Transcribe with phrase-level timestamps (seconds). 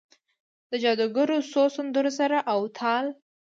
[0.69, 3.05] د جادوګرو څو سندرو سر او تال،